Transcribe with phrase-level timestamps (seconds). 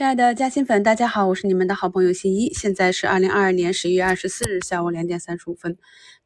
[0.00, 2.50] 亲爱的嘉兴粉，大家好，我是你们的好朋友新一。
[2.54, 5.76] 现在是二零二二年十一月二十四日下午两点三十五分。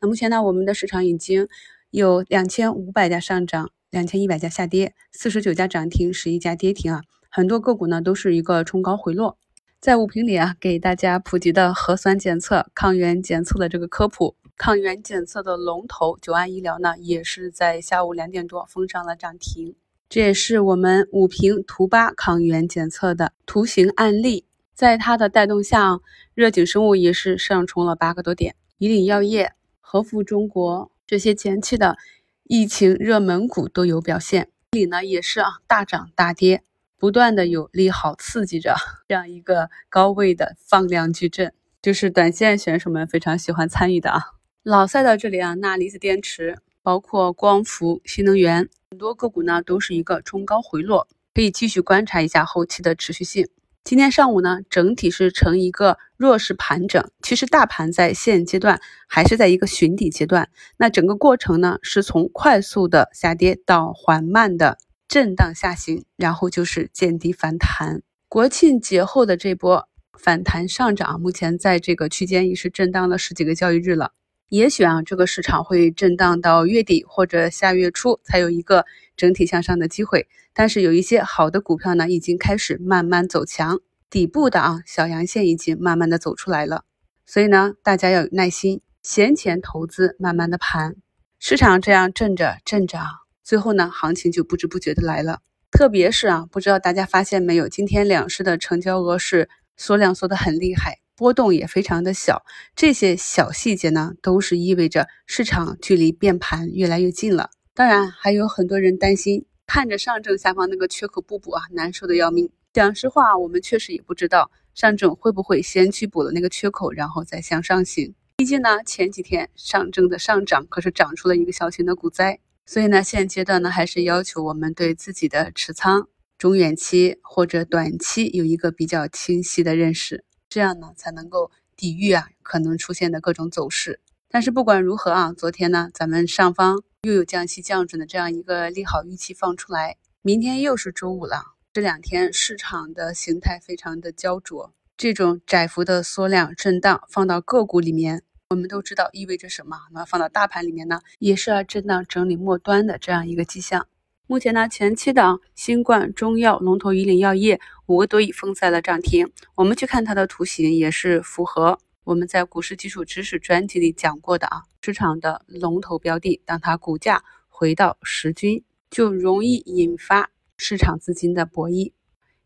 [0.00, 1.48] 那目前呢，我们的市场已经
[1.90, 7.02] 有两千五百家上涨，两千一百家下跌，四十九家涨停，十一家跌停啊。
[7.28, 9.38] 很多个股呢都是一个冲高回落。
[9.80, 19.74] 在五评里啊，给大家普及的核酸检测、抗原检测的这个科普，抗原检测的龙头九安医疗呢，也是在下午两点多封上了涨停。
[20.14, 25.98] 这也是我们五平图八抗原检测的图形案例，在它的带动下，
[26.34, 31.96] 热景生物也是上冲了八个多点，以岭药业、和富中国这些前期的
[32.44, 34.50] 疫情热门股都有表现。
[34.70, 36.62] 这里呢也是啊大涨大跌，
[36.96, 38.76] 不断的有利好刺激着
[39.08, 41.52] 这样一个高位的放量矩阵，
[41.82, 44.20] 就是短线选手们非常喜欢参与的啊。
[44.62, 46.58] 老赛到这里啊，钠离子电池。
[46.84, 53.48] 包括光伏、新能源，很多个股呢都是一个冲高回落，可以继续观察一下后期的持续性。
[53.84, 60.50] 今天上午呢，整体是呈一个弱势盘整，其实大盘在现阶段还是在一个寻底阶段。
[60.76, 64.76] 那整个过程呢，是从快速的下跌到缓慢的
[65.08, 68.02] 震荡下行，然后就是见底反弹。
[68.28, 74.12] 国庆节后的这波反弹上涨，目前在这个区间已是震荡了十几个交易日了。
[74.54, 80.28] 也许啊，这个市场会震荡到月底或者下月初才有一个整体向上的机会。
[80.52, 86.84] 但是有一些好的股票呢，已经开始慢慢走强，底部的啊小阳线已经慢慢的走出来了。
[87.26, 90.94] 所以呢，大家要有耐心，闲钱投资，慢慢的盘。
[91.40, 93.00] 市场这样震着震着，
[93.42, 95.40] 最后呢，行情就不知不觉的来了。
[95.72, 101.00] 特别是啊，不知道大家发现没有，今天两市的成交额是缩量缩的很厉害。
[101.16, 107.50] 波动也非常的小，这些小细节呢，都是意味着市场距离变盘越来越近了。
[107.72, 112.50] 当然，还有很多人担心，看着上证下方那个缺口不补啊，难受的要命。
[112.72, 118.14] 讲实话，我们确实也不知道上证会不会先去补了那个缺口，然后再向上行。
[118.36, 130.24] 毕竟呢，前几天上证的上涨可是涨出了一个小型的股灾，所以呢，现阶段呢，还是要求我们对自己的持仓中远期或者短期有一个比较清晰的认识。
[130.54, 133.98] 这样呢，才能够抵御啊可能出现的各种走势。
[134.28, 141.42] 但是不管如何啊，昨天呢，咱们上方又有降息降准的这样一个利好预期放出来，明天又是周五了。
[141.72, 149.76] 这两天市场的形态非常的焦灼，这种窄幅的缩量震荡放到个股里面，我们都知道意味着什么。
[149.90, 153.88] 那放到大盘里面呢，也是要震荡整理末端的这样一个迹象。
[154.26, 159.30] 目前呢，前期的新冠中药龙头以岭药业五个多亿封在了涨停。
[159.54, 164.62] 我们去看它的图形，也是符合我们在股市基础知识专辑里讲过的啊。
[164.80, 171.92] 市场的龙头标的，当它股价回到十均，就容易引发市场资金的博弈。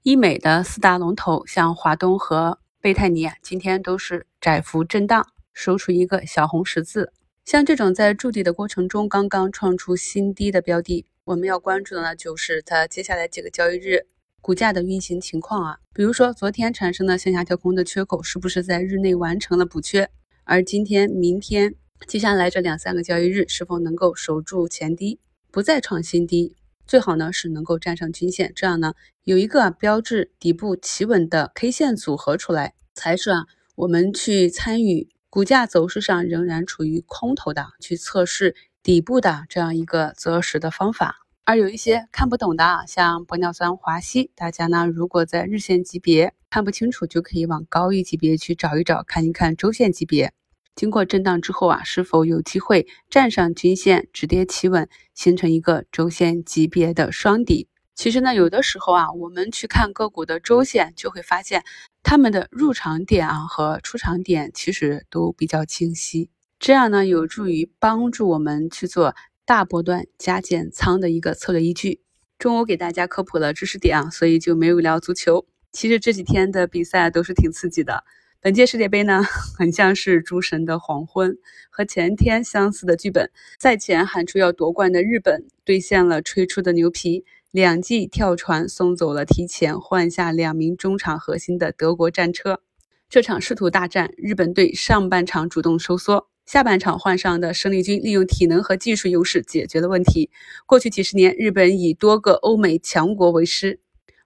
[0.02, 7.12] 医美的四大龙头，像华东和贝泰尼啊，今天都是窄幅震荡，收出一个小红十字。
[7.44, 11.06] 像这种在筑底的过程中刚刚创出新低的标的。
[11.28, 14.06] 我们要关注的呢，就是它接下来几个交易日
[14.40, 15.78] 股价的运行情况啊。
[15.92, 20.08] 比如说，昨天产生的向下跳空的缺口，是不是在日内完成了补缺？
[20.44, 21.74] 而今天、明天
[22.06, 26.56] 接下来这两三个交易日，是否能够守住前低，不再创新低？
[26.86, 28.94] 最好呢是能够站上均线，这样呢
[29.24, 33.44] 有一个标志底部企稳的 K 线组合出来，才是啊
[33.74, 38.56] 我们去参与股价走势上仍然处于空头的去测试。
[38.88, 50.32] 底部的这样一个择时的方法，而有一些看不懂的，像玻尿酸、华西，大家呢如果在日线级别看不清楚，就可以往高一级别去找一找，看一看周线级别。
[50.74, 57.68] 经过震荡之后啊，是否有机会站上均线，止跌企稳，形成一个周线级别的双底？
[57.94, 61.62] 其实呢，有的时候啊，我们去看个股的周线，就会发现
[62.02, 66.30] 它们的入场点啊和出场点其实都比较清晰。
[66.58, 69.14] 这样呢，有助于帮助我们去做
[69.46, 72.00] 大波段加减仓的一个策略依据。
[72.36, 75.46] 中午给大家科普了知识点啊，所以就没有聊足球。
[75.70, 78.02] 其实这几天的比赛都是挺刺激的。
[78.40, 79.22] 本届世界杯呢，
[79.56, 81.38] 很像是诸神的黄昏，
[81.70, 83.30] 和前天相似的剧本。
[83.60, 92.60] 赛前喊出要夺冠的日本兑现了吹出的牛皮，两记跳船送走了提前换下两名中场核心的德国战车。
[93.08, 96.28] 这场试图大战，日本队上半场主动收缩。
[96.48, 100.30] 下半场换上的胜利军利用体能和技术优势解决了问题。
[100.64, 103.80] 过去几十年，日本以多个欧美强国为师，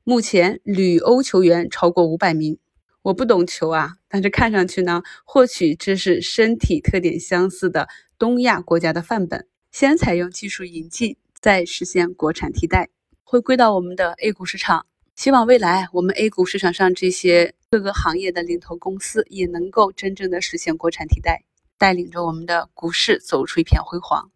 [0.05, 2.59] 目前旅欧球员超过五百名。
[3.03, 9.49] 我不懂球啊，但是看上去呢，或许这是身体特点相似的东亚国家的范本。
[9.73, 12.89] 先采用技术引进，再实现国产替代。
[13.25, 14.87] 回归到我们的 A 股市场，
[15.17, 21.43] 希望未来我们 A 股市场上这些各个行业的领头公司也能够真正的实现国产替代，
[21.83, 24.31] 带领着我们的股市走出一片辉煌。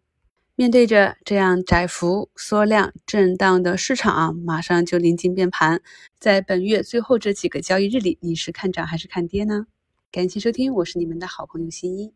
[0.55, 5.81] 面对着这样窄幅缩量震荡的市场啊，马上就临近变盘，
[6.19, 9.67] 在本月最后这几个交易日里，你是看涨还是看跌呢？
[10.11, 12.11] 感谢收听，我是你们的好朋友新一。